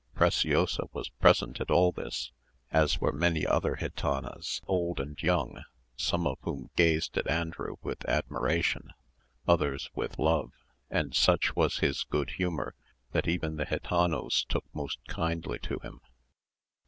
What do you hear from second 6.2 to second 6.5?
of